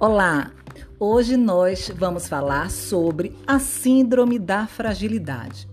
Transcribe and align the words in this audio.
Olá! 0.00 0.52
Hoje 1.00 1.36
nós 1.36 1.90
vamos 1.92 2.28
falar 2.28 2.70
sobre 2.70 3.36
a 3.44 3.58
Síndrome 3.58 4.38
da 4.38 4.64
Fragilidade. 4.64 5.68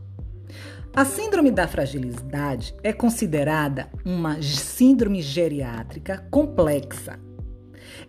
A 0.96 1.06
Síndrome 1.06 1.52
da 1.52 1.68
Fragilidade 1.68 2.76
é 2.82 2.92
considerada 2.92 3.88
uma 4.04 4.42
síndrome 4.42 5.22
geriátrica 5.22 6.26
complexa. 6.32 7.20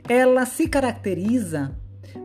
Ela 0.08 0.46
se 0.46 0.66
caracteriza 0.66 1.76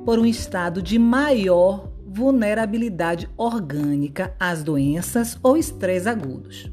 por 0.05 0.17
um 0.17 0.25
estado 0.25 0.81
de 0.81 0.97
maior 0.97 1.91
vulnerabilidade 2.07 3.29
orgânica 3.35 4.33
às 4.39 4.63
doenças 4.63 5.37
ou 5.43 5.57
estresse 5.57 6.07
agudos. 6.07 6.71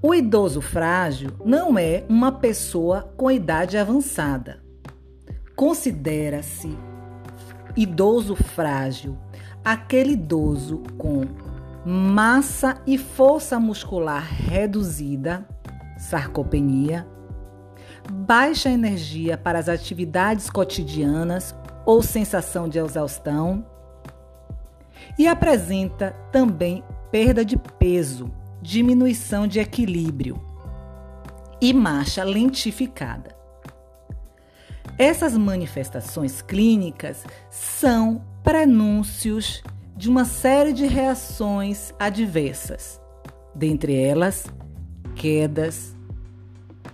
O 0.00 0.14
idoso 0.14 0.62
frágil 0.62 1.32
não 1.44 1.78
é 1.78 2.06
uma 2.08 2.32
pessoa 2.32 3.12
com 3.18 3.30
idade 3.30 3.76
avançada 3.76 4.64
Considera-se 5.56 6.78
idoso 7.74 8.36
frágil 8.36 9.16
aquele 9.64 10.12
idoso 10.12 10.82
com 10.98 11.24
massa 11.82 12.80
e 12.86 12.98
força 12.98 13.58
muscular 13.58 14.22
reduzida, 14.22 15.48
sarcopenia, 15.96 17.08
baixa 18.12 18.68
energia 18.68 19.38
para 19.38 19.58
as 19.58 19.66
atividades 19.68 20.50
cotidianas 20.50 21.54
ou 21.86 22.02
sensação 22.02 22.68
de 22.68 22.78
exaustão, 22.78 23.64
e 25.18 25.26
apresenta 25.26 26.10
também 26.30 26.84
perda 27.10 27.42
de 27.42 27.56
peso, 27.56 28.30
diminuição 28.60 29.46
de 29.46 29.58
equilíbrio 29.58 30.38
e 31.62 31.72
marcha 31.72 32.22
lentificada. 32.22 33.34
Essas 34.98 35.36
manifestações 35.36 36.40
clínicas 36.40 37.24
são 37.50 38.24
prenúncios 38.42 39.62
de 39.94 40.08
uma 40.08 40.24
série 40.24 40.72
de 40.72 40.86
reações 40.86 41.92
adversas, 41.98 43.00
dentre 43.54 43.94
elas 43.94 44.46
quedas, 45.14 45.94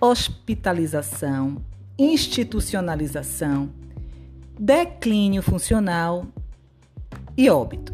hospitalização, 0.01 1.63
institucionalização, 1.97 3.69
declínio 4.59 5.41
funcional 5.41 6.25
e 7.37 7.49
óbito. 7.49 7.92